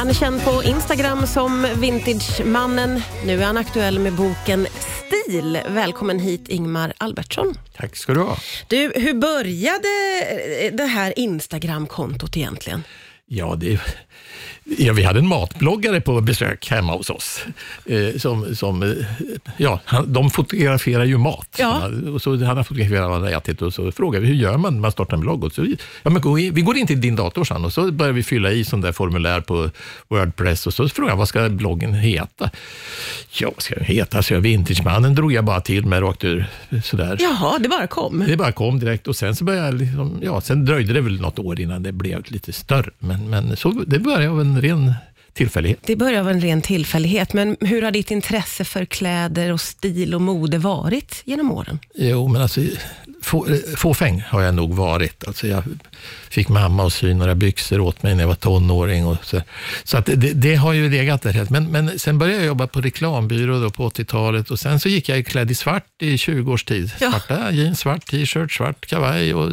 [0.00, 3.02] Han är känd på Instagram som Vintagemannen.
[3.26, 5.58] Nu är han aktuell med boken Stil.
[5.68, 7.54] Välkommen hit Ingmar Albertsson.
[7.76, 8.36] Tack ska du ha.
[8.68, 9.88] Du, hur började
[10.76, 12.84] det här Instagram-kontot egentligen?
[13.26, 13.80] Ja, det,
[14.78, 17.44] ja, vi hade en matbloggare på besök hemma hos oss.
[17.86, 18.88] Eh, som, som, eh,
[19.56, 21.56] ja, han, de fotograferar ju mat.
[21.58, 21.90] Ja.
[22.14, 24.56] Och så han har fotograferat vad han har ätit och så frågade vi hur gör
[24.56, 25.44] man när man startar en blogg.
[25.44, 25.66] Och så,
[26.02, 28.52] ja, men in, vi går in till din dator sen och så börjar vi fylla
[28.52, 29.70] i sån där formulär på
[30.08, 32.50] Wordpress och så frågade jag vad ska bloggen heta?
[33.32, 34.22] Ja, vad ska den heta?
[34.22, 36.46] Så jag Vintagemannen drog jag bara till med rakt ur.
[36.84, 37.16] Sådär.
[37.20, 38.24] Jaha, det bara kom.
[38.26, 41.20] Det bara kom direkt och sen så började jag liksom, ja, sen dröjde det väl
[41.20, 42.90] något år innan det blev lite större.
[42.98, 44.94] Men, men så, det började av en ren
[45.32, 45.78] tillfällighet.
[45.82, 50.14] Det började av en ren tillfällighet, men hur har ditt intresse för kläder och stil
[50.14, 51.78] och mode varit genom åren?
[51.94, 52.60] Jo, men alltså
[53.22, 55.26] få, fåfäng har jag nog varit.
[55.26, 55.62] Alltså jag
[56.28, 59.06] fick mamma att sy några byxor åt mig när jag var tonåring.
[59.06, 59.42] Och så
[59.84, 61.46] så att det, det har ju legat där.
[61.50, 65.08] Men, men sen började jag jobba på reklambyrå då på 80-talet och sen så gick
[65.08, 66.92] jag klädd i svart i 20 års tid.
[67.00, 67.10] Ja.
[67.10, 69.52] Svarta jeans, svart t-shirt, svart kavaj och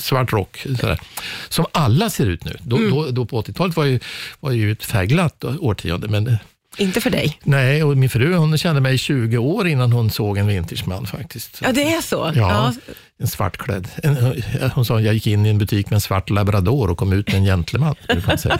[0.00, 0.66] svart rock.
[0.80, 1.00] Sådär.
[1.48, 2.56] Som alla ser ut nu.
[2.62, 4.00] Då, då, då på 80-talet var ju,
[4.40, 6.38] var ju ett färgglatt årtionde, men
[6.76, 7.38] Inte för dig.
[7.42, 11.06] Nej, och min fru hon kände mig i 20 år innan hon såg en vintageman
[11.06, 11.58] faktiskt.
[11.62, 12.32] Ja, det är så?
[12.34, 12.74] Ja,
[13.18, 13.88] en svartklädd.
[14.02, 14.42] En,
[14.74, 17.26] hon sa jag gick in i en butik med en svart labrador och kom ut
[17.28, 17.94] med en gentleman.
[18.08, 18.58] Ja.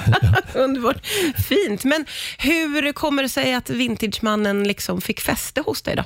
[0.54, 1.06] Underbart.
[1.48, 1.84] Fint.
[1.84, 2.04] Men
[2.38, 6.04] hur kommer det sig att Vintagemannen liksom fick fäste hos dig då?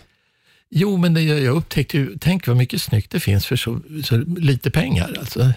[0.71, 4.17] Jo, men det, jag upptäckte ju, tänk vad mycket snyggt det finns för så, så
[4.39, 5.17] lite pengar.
[5.19, 5.53] Alltså, Ja,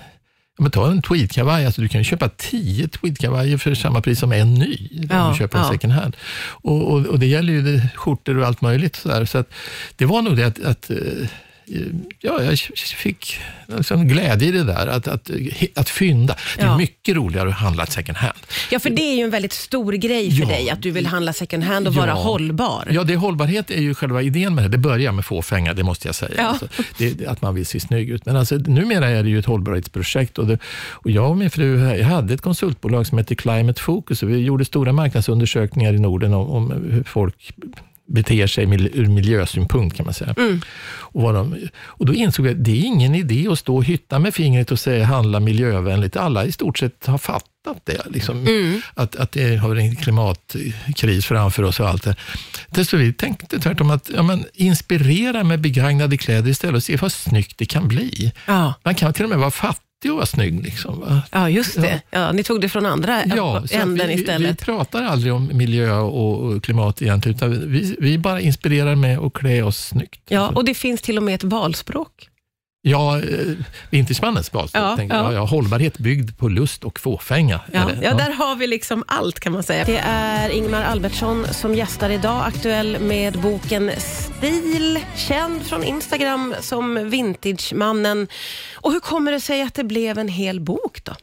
[0.62, 4.54] men ta en tweedkavaj, alltså du kan köpa tio tweedkavajer för samma pris som en
[4.54, 4.90] ny.
[4.92, 5.72] Om Ja, du köper en ja.
[5.72, 6.18] second hand.
[6.64, 8.96] Och, och, och det gäller ju skjortor och allt möjligt.
[8.96, 9.26] Så, där.
[9.26, 9.50] så att,
[9.96, 10.98] det var nog det att, att eh,
[12.20, 12.60] Ja, jag
[12.98, 15.30] fick liksom glädje i det där, att, att,
[15.76, 16.36] att fynda.
[16.58, 16.78] Det är Ja.
[16.78, 18.38] mycket roligare att handla second hand.
[18.72, 20.48] Ja, för det är ju en väldigt stor grej för Ja.
[20.48, 22.00] dig, att du vill handla second hand och Ja.
[22.00, 22.88] vara hållbar.
[22.92, 24.68] Ja, det hållbarhet är ju själva idén med det.
[24.70, 26.48] Det börjar med fåfänga, det måste jag säga.
[26.48, 28.26] Alltså, det, att man vill se snygg ut.
[28.26, 30.38] Men alltså, numera är det ju ett hållbarhetsprojekt.
[30.38, 30.58] Och, det,
[30.92, 34.24] och jag och min fru jag hade ett konsultbolag som heter Climate Focus.
[34.24, 37.54] Och vi gjorde stora marknadsundersökningar i Norden om, om hur folk
[38.12, 38.64] beter sig
[38.94, 40.36] ur miljösynpunkt kan man säga.
[40.92, 43.86] Och, vad de, och då insåg jag att det är ingen idé att stå och
[43.86, 46.16] hytta med fingret och säga handla miljövänligt.
[46.16, 48.02] Alla i stort sett har fattat det.
[48.10, 48.48] Liksom,
[48.94, 52.08] att, att det har en klimatkris framför oss och allt
[52.70, 56.96] det så vi tänkte tvärtom att ja, men, inspirera med begagnade kläder istället och se
[56.96, 58.32] vad snyggt det kan bli.
[58.46, 58.74] Ja.
[58.84, 60.64] Man kan till och med vara fattig och vara snygg.
[60.64, 61.22] Liksom, va?
[61.32, 62.02] Ja, just det.
[62.12, 64.66] Ja, ni tog det från andra Ja, änden vi, vi istället.
[64.66, 69.34] pratar aldrig om miljö och, och klimat egentligen, utan vi, vi bara inspirerar med att
[69.34, 70.22] klä oss snyggt.
[70.28, 72.28] Ja, och det finns till och med ett valspråk.
[72.84, 73.54] Ja, eh,
[73.90, 75.00] Vintersmannens valspråk.
[75.00, 75.34] Ja, ja.
[75.34, 77.60] Ja, hållbarhet byggd på lust och fåfänga.
[77.72, 79.86] Ja, ja, där har vi liksom allt kan man säga.
[79.86, 87.10] Det är Ingmar Albertsson som gästar idag, aktuell med boken Stil, känd från Instagram som
[87.10, 88.28] Vintagemannen.
[88.74, 91.14] Och hur kommer det sig att det blev en hel bok då?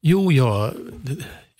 [0.00, 0.72] Jo, jag,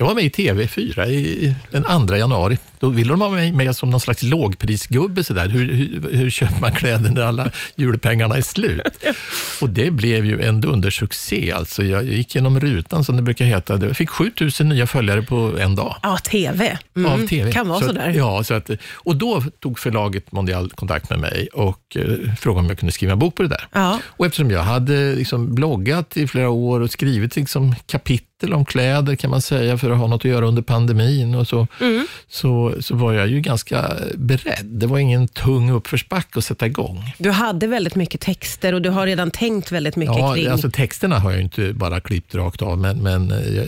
[0.00, 2.58] jag var med i TV4 i, den 2 januari.
[2.80, 5.24] Då ville de ha mig med som någon slags lågprisgubbe.
[5.24, 5.48] Så där.
[5.48, 8.82] Hur, hur, hur köper man kläder när alla julpengarna är slut?
[9.60, 11.52] Och det blev ju en dundersuccé.
[11.52, 13.86] Alltså, jag gick genom rutan, som det brukar heta.
[13.86, 15.96] Jag fick 7000 nya följare på en dag.
[16.02, 16.78] Ja, TV.
[16.96, 17.52] Mm, av TV.
[17.52, 18.12] Kan vara så, sådär.
[18.16, 22.68] Ja, så att, och då tog förlaget Mondial kontakt med mig och eh, frågade om
[22.68, 23.66] jag kunde skriva en bok på det där.
[23.72, 24.00] Ja.
[24.06, 29.16] Och eftersom jag hade liksom bloggat i flera år och skrivit liksom kapitel om kläder
[29.16, 32.06] kan man säga, för att ha något att göra under pandemin och så, Mm.
[32.28, 34.64] så, så var jag ju ganska beredd.
[34.66, 37.14] Det var ingen tung uppförsbacke att sätta igång.
[37.18, 40.46] Du hade väldigt mycket texter och du har redan tänkt väldigt mycket Ja, kring...
[40.46, 43.66] alltså texterna har jag inte bara klippt rakt av, men, men jag,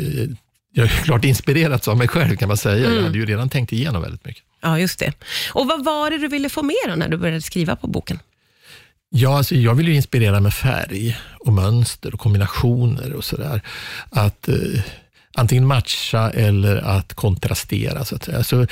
[0.72, 2.84] jag är klart inspirerats av mig själv kan man säga.
[2.86, 2.96] Mm.
[2.96, 4.42] Jag hade ju redan tänkt igenom väldigt mycket.
[4.62, 5.12] Ja, just det.
[5.52, 8.18] Och vad var det du ville få med när du började skriva på boken?
[9.12, 13.60] Ja, alltså jag vill ju inspirera med färg och mönster och kombinationer och sådär.
[14.10, 14.54] Att eh,
[15.40, 18.04] antingen matcha eller att kontrastera.
[18.04, 18.44] Så att säga.
[18.44, 18.66] Så, eh,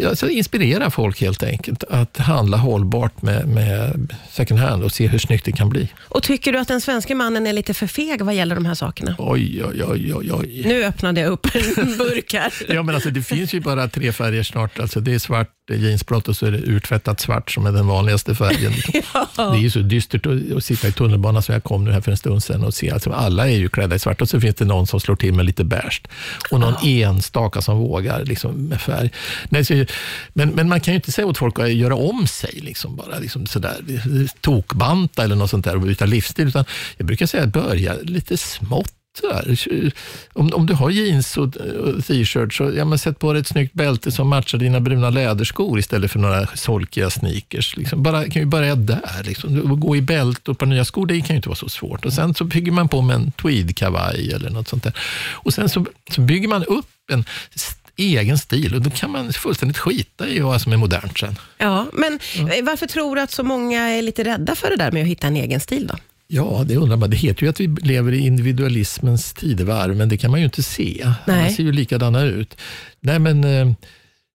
[0.00, 5.06] ja, så inspirera folk helt enkelt att handla hållbart med, med second hand och se
[5.06, 5.88] hur snyggt det kan bli.
[6.08, 8.74] Och tycker du att den svenska mannen är lite för feg vad gäller de här
[8.74, 9.14] sakerna?
[9.18, 10.32] Oj, oj, oj, oj.
[10.32, 10.62] oj.
[10.66, 11.46] Nu öppnade jag upp
[11.76, 12.52] en burk här.
[12.68, 14.78] Ja, men alltså, det finns ju bara tre färger snart.
[14.78, 17.72] Alltså, det är svart, det är jeansblått och så är det urtvättat svart som är
[17.72, 18.72] den vanligaste färgen.
[19.36, 22.00] Det är ju så dystert att, att sitta i tunnelbanan som jag kom nu här
[22.00, 22.90] för en stund sedan och se.
[22.90, 25.34] Alltså, alla är ju klädda i svart och så finns det någon som slår till
[25.34, 26.02] med lite beige.
[26.50, 29.10] Och någon enstaka som vågar liksom, med färg.
[29.48, 29.84] Nej, så,
[30.32, 33.18] men, men man kan ju inte säga åt folk att göra om sig, liksom, bara
[33.18, 33.84] liksom sådär,
[34.40, 36.48] tokbanta eller något sånt där och byta livsstil.
[36.48, 36.64] Utan
[36.96, 39.92] jag brukar säga att börja lite smått sådär,
[40.32, 43.48] om, om du har jeans och, och t-shirt, så ja, men sätt på dig ett
[43.48, 47.76] snyggt bälte som matchar dina bruna läderskor istället för några solkiga sneakers.
[47.76, 48.02] Liksom.
[48.02, 49.22] Bara, kan vi börja där.
[49.24, 49.80] Liksom.
[49.80, 52.04] Gå i bälte och på nya skor, det kan ju inte vara så svårt.
[52.04, 54.92] Och Sen så bygger man på med en tweedkavaj eller något sånt där.
[55.32, 57.24] Och sen så, så bygger man upp en
[57.96, 61.38] egen stil och då kan man fullständigt skita i vad som är modernt sen.
[61.58, 62.64] Ja, men mm.
[62.64, 65.26] varför tror du att så många är lite rädda för det där med att hitta
[65.26, 65.94] en egen stil då?
[66.26, 67.10] Ja, det undrar man.
[67.10, 70.62] Det heter ju att vi lever i individualismens tidevarv, men det kan man ju inte
[70.62, 71.12] se.
[71.26, 71.48] Nej.
[71.48, 72.56] De ser ju likadana ut.
[73.00, 73.72] Nej, men eh,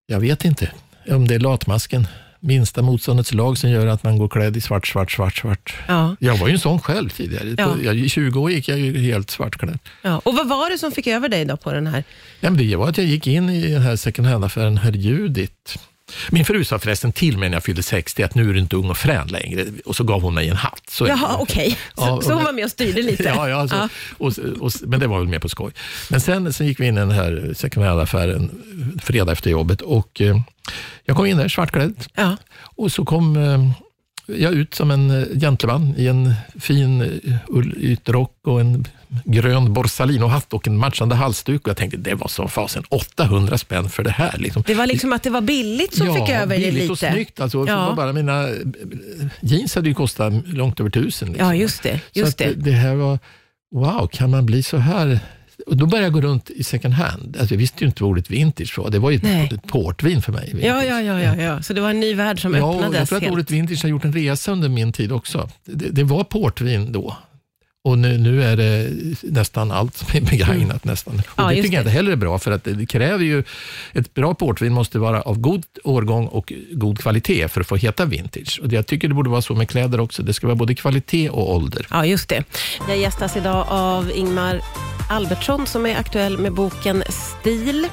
[0.08, 0.72] jag vet inte
[1.08, 2.08] om det är latmasken
[2.40, 5.74] minsta motståndets lag som gör att man går klädd i svart, svart, svart, svart.
[5.88, 6.16] Ja.
[6.20, 7.56] Jag var ju en sån själv tidigare.
[7.84, 7.94] Ja.
[7.94, 9.80] I 20 år gick jag ju helt svartklädd.
[10.02, 10.20] Ja.
[10.20, 12.04] Och vad var det som fick över dig då på den här?
[12.40, 15.80] Ja, det var att jag gick in i den här second hand-affären Herr Judit
[16.30, 18.76] min fru sa förresten till mig när jag fyllde 60 att nu är du inte
[18.76, 20.84] ung och frän längre och så gav hon mig en hatt.
[20.90, 21.68] Så Jaha, okej.
[21.68, 21.70] Okay.
[21.70, 23.24] Så, ja, så hon var med och styrde lite?
[23.24, 23.90] ja, ja, så, ja.
[24.18, 25.72] Och, och, men det var väl mer på skoj.
[26.10, 28.50] Men sen, sen gick vi in i den här second hand-affären
[29.04, 30.38] fredag efter jobbet och eh,
[31.06, 32.38] jag kom in där svartklädd ja.
[32.62, 33.72] och så kom eh,
[34.38, 38.88] jag ut som en eh, gentleman i en fin eh, ullytrock och en
[39.26, 41.62] grön Borsalino-hatt och en matchande halsduk.
[41.62, 44.38] Och jag tänkte, det var som fasen 800 spänn för det här.
[44.38, 44.64] Liksom.
[44.68, 46.92] Det var liksom att det var billigt som ja, fick över dig lite.
[46.92, 47.40] och snyggt.
[47.40, 47.94] Alltså, ja.
[47.98, 48.56] bara mina eh,
[49.42, 51.28] jeans hade ju kostat långt över tusen.
[51.28, 51.48] Liksom.
[51.48, 52.02] Ja, just det.
[52.14, 52.54] Just det.
[52.54, 53.20] det här var,
[53.72, 55.20] wow, kan man bli så här
[55.70, 57.38] och då började jag gå runt i second hand.
[57.40, 58.90] Alltså jag visste ju inte vad ordet vintage var.
[58.90, 60.56] Det var ju ett, ett portvin för mig.
[60.62, 63.00] Ja, ja, ja, ja, ja, så det var en ny värld som ja, öppnades.
[63.00, 63.34] Jag tror att helt.
[63.34, 65.50] ordet vintage har gjort en resa under min tid också.
[65.66, 67.18] Det, det var portvin då.
[67.90, 68.90] Och nu, nu, är det
[69.22, 70.60] nästan allt som är begagnat.
[70.60, 70.80] Mm.
[70.84, 71.22] Nästan.
[71.28, 73.44] Och ja, det tycker jag inte heller är bra, för att det kräver ju...
[73.94, 78.06] Ett bra portvin måste vara av god årgång och god kvalitet för att få heta
[78.06, 78.60] vintage.
[78.64, 80.24] Och Jag tycker det borde vara så med kläder också.
[80.24, 81.88] Det ska vara både kvalitet och ålder.
[81.90, 82.44] Ja, just det.
[82.88, 84.62] Jag gästas idag av Ingmar
[85.10, 87.88] Albertsson som är aktuell med boken Stil.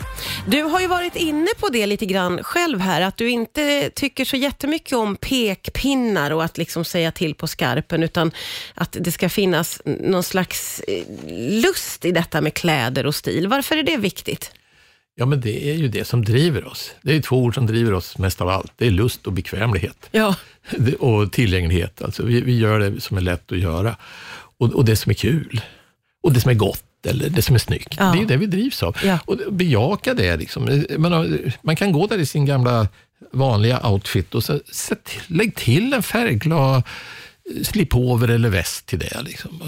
[0.47, 4.25] Du har ju varit inne på det lite grann själv här, att du inte tycker
[4.25, 8.31] så jättemycket om pekpinnar och att liksom säga till på skarpen, utan
[8.75, 11.05] att det ska finnas någon slags eh,
[11.63, 13.49] lust i detta med kläder och stil.
[13.49, 14.53] Varför är det viktigt?
[15.15, 16.95] Ja, men det är ju det som driver oss.
[17.03, 18.73] Det är två ord som driver oss mest av allt.
[18.77, 20.09] Det är lust och bekvämlighet.
[20.11, 20.35] Ja.
[20.99, 22.03] Och tillgänglighet.
[22.03, 23.97] Alltså, vi, vi gör det som är lätt att göra.
[24.59, 25.61] Och, och det som är kul.
[26.23, 27.95] Och det som är gott eller det som är snyggt.
[27.99, 28.13] Ja.
[28.13, 28.97] Det är det vi drivs av.
[29.05, 29.19] Ja.
[29.25, 30.37] Och bejaka det.
[30.37, 30.85] Liksom.
[30.99, 32.89] Man, man kan gå där i sin gamla
[33.33, 36.83] vanliga outfit och så, sätt, lägg till en färgglad
[37.63, 39.23] slipover eller väst till det.
[39.23, 39.63] Liksom.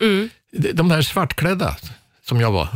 [0.00, 0.30] Mm.
[0.74, 1.76] De där svartklädda,
[2.24, 2.68] som jag var,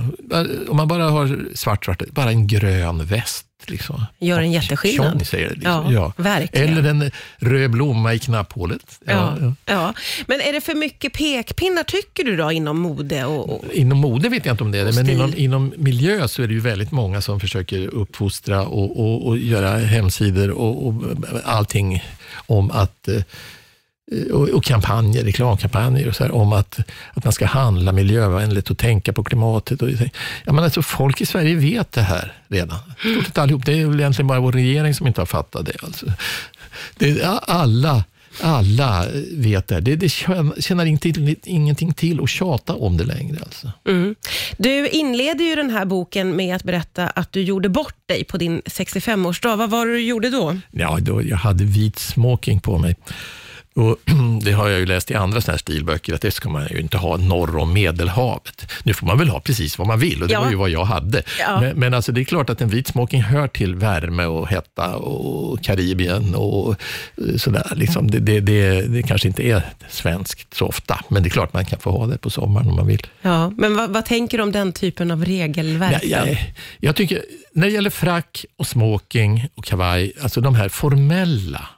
[0.69, 4.06] om man bara har svart, svart, bara en grön väst Liksom.
[4.19, 5.12] Gör en jätteskillnad.
[5.12, 5.55] Tjong, säger det.
[5.55, 5.93] Liksom.
[5.93, 6.43] Ja, ja.
[6.53, 9.00] Eller en röd blomma i knapphålet.
[9.05, 9.94] Ja, ja, ja.
[10.26, 13.25] Men är det för mycket pekpinnar, tycker du, då, inom mode?
[13.25, 16.29] Och, och inom mode vet jag inte om det är det, men inom, inom miljö
[16.29, 20.87] så är det ju väldigt många som försöker uppfostra och, och, och göra hemsidor och,
[20.87, 20.94] och
[21.44, 22.05] allting
[22.47, 23.23] om att Eh,
[24.32, 26.79] och, och kampanjer, reklamkampanjer och så här, om att,
[27.14, 29.82] att man ska handla miljövänligt och tänka på klimatet.
[29.82, 29.91] Och,
[30.44, 32.79] ja, men alltså, folk i Sverige vet det här redan.
[33.23, 33.67] Stort allihop.
[33.67, 35.76] Det är väl egentligen bara vår regering som inte har fattat det.
[35.82, 36.06] Alltså.
[36.99, 38.05] det alla,
[38.41, 39.81] alla vet det.
[39.81, 40.08] Det, det
[40.58, 43.38] känner inte, ingenting till att tjata om det längre.
[43.44, 43.73] Alltså.
[43.88, 44.14] Mm.
[44.56, 48.37] Du inleder ju den här boken med att berätta att du gjorde bort dig på
[48.37, 49.56] din 65-årsdag.
[49.56, 50.58] Vad var det du gjorde då?
[50.70, 52.96] Ja, då, jag hade vit smoking på mig.
[53.76, 53.96] Och
[54.42, 56.80] det har jag ju läst i andra såna här stilböcker, att det ska man ju
[56.80, 58.72] inte ha norr om Medelhavet.
[58.82, 60.40] Nu får man väl ha precis vad man vill och det ja.
[60.40, 61.22] var ju vad jag hade.
[61.40, 61.60] Ja.
[61.60, 64.96] Men, men, alltså det är klart att en vit smoking hör till värme och hetta
[64.96, 67.72] och Karibien och eh, sådär.
[67.76, 71.52] Liksom det, det, det, det kanske inte är svenskt så ofta, men det är klart
[71.52, 73.06] man kan få ha det på sommaren om man vill.
[73.22, 76.02] Ja, men vad, vad tänker du om den typen av regelverk?
[76.02, 80.68] Ja, jag, jag tycker, när det gäller frack och smoking och kavaj, alltså de här
[80.68, 81.68] formella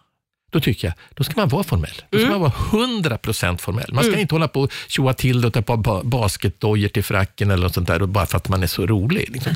[0.51, 2.03] då tycker jag, då ska man vara formell.
[2.11, 2.41] Då ska mm.
[2.41, 3.93] man vara 100% formell.
[3.93, 4.21] Man ska mm.
[4.21, 7.87] inte hålla på och tjoa till och ta på basketdojor till fracken eller något sånt
[7.87, 9.31] där, bara för att man är så rolig.
[9.33, 9.55] Liksom.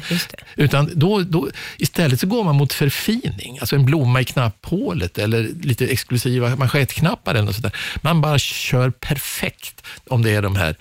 [0.56, 5.48] Utan då, då, istället så går man mot förfining, alltså en blomma i knapphålet eller
[5.62, 7.34] lite exklusiva manschettknappar.
[7.34, 7.76] Eller sånt där.
[8.02, 10.76] Man bara kör perfekt om det är de här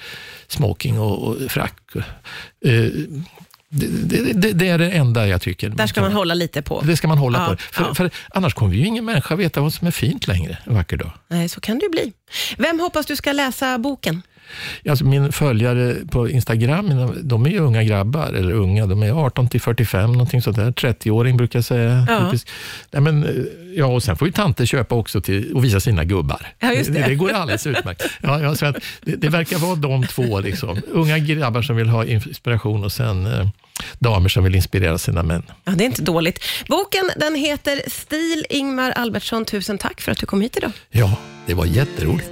[0.47, 1.77] smoking och, och frack.
[2.65, 2.89] Uh,
[3.73, 5.69] det, det, det, är det enda jag tycker.
[5.69, 6.81] Där ska man hålla lite på.
[6.81, 7.57] Det ska man hålla ja, på.
[7.57, 7.93] För, ja.
[7.93, 11.11] för, annars kommer ju ingen människa veta vad som är fint längre en vacker dag.
[11.27, 12.13] Nej, så kan det ju bli.
[12.57, 14.21] Vem hoppas du ska läsa boken?
[14.89, 19.47] Alltså min följare på Instagram, de är ju unga grabbar, eller unga, de är 18
[19.47, 20.71] till 45, någonting sånt där.
[20.71, 22.05] 30-åring brukar jag säga.
[22.09, 22.33] Ja.
[22.91, 23.29] Nej, men, eh,
[23.75, 26.47] ja, och sen får ju tanter köpa också till, och visa sina gubbar.
[26.59, 26.93] Ja, det.
[26.93, 28.03] Det, det går alldeles utmärkt.
[28.21, 30.81] Ja, ja, så att det, det verkar vara de två, liksom.
[30.87, 33.47] unga grabbar som vill ha inspiration och sen eh,
[33.99, 35.43] damer som vill inspirera sina män.
[35.63, 36.43] Ja, det är inte dåligt.
[36.67, 38.45] Boken den heter Stil.
[38.49, 40.71] Ingmar Albertsson, tusen tack för att du kom hit idag.
[40.89, 42.29] Ja, det var jätteroligt.